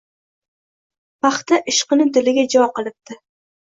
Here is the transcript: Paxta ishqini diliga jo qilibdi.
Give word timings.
Paxta 1.25 1.61
ishqini 1.73 2.09
diliga 2.19 2.47
jo 2.55 2.67
qilibdi. 2.79 3.19